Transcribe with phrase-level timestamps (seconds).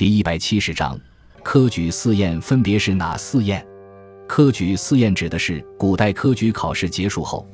[0.00, 0.98] 第一百七十章，
[1.42, 3.62] 科举四宴分别是哪四宴？
[4.26, 7.46] 科举四宴指的是古代科举考试结束后，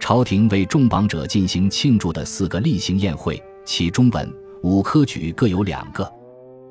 [0.00, 6.10] 朝廷为中榜者进行庆祝的四个例行宴会，其中文、武科举各有两个。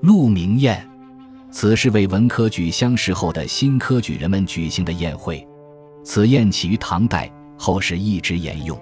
[0.02, 0.84] 鹿鸣宴，
[1.52, 5.48] 此是为文科举相识后的新科举人们举行的宴会。
[6.04, 8.76] 此宴起于唐代，后世一直沿用。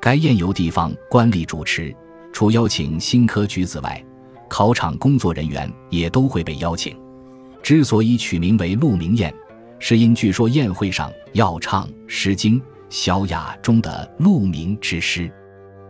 [0.00, 1.94] 该宴由地方官吏主持，
[2.32, 4.04] 除邀请新科举子外，
[4.48, 6.96] 考场工作人员也都会被邀请。
[7.62, 9.34] 之所以取名为鹿鸣宴，
[9.78, 15.30] 是因据说宴会上要唱《诗经·小雅》中的鹿鸣之诗。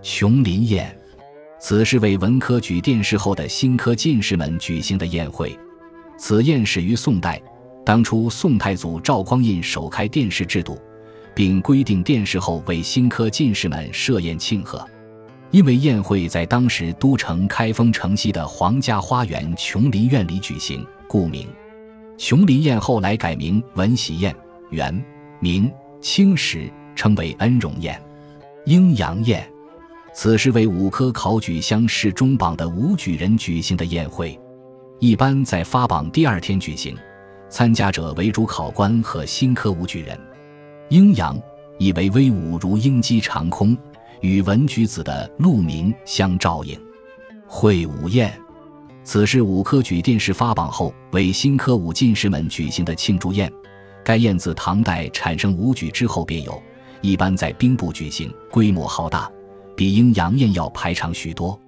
[0.03, 0.97] 琼林宴，
[1.61, 5.59] 此是为文科举殿试后的新科进士们举行的宴会。
[6.19, 7.43] 此宴始于宋代，
[7.85, 10.79] 当初宋太祖赵匡胤首开殿试制度，
[11.35, 14.83] 并规定殿试后为新科进士们设宴庆贺。
[15.57, 21.49] 因为宴会在当时都城开封城西的皇家花园琼林苑里举行，故名。
[22.19, 24.37] 琼林宴后来改名文喜宴，
[24.69, 25.03] 元、
[25.41, 27.99] 明、清时称为恩荣宴。
[28.67, 29.51] 阴阳宴，
[30.13, 34.39] 此是为五科考举乡试中榜的武举人举行的宴会，
[34.99, 36.95] 一般在发榜第二天举行，
[37.49, 40.21] 参加者为主考官和新科武举人。
[40.91, 41.35] 阴阳
[41.79, 43.75] 意为威武如鹰击长空。
[44.21, 46.79] 与文举子的鹿鸣相照应。
[47.47, 48.33] 会武宴，
[49.05, 53.53] 此是武科举殿试发榜后为新科武进士们举行的庆祝宴。
[54.05, 56.63] 该宴自唐代产生武举之后便有，
[57.01, 59.31] 一般在兵部举行，规模浩大，
[59.77, 61.59] 比阴阳宴要排场许多。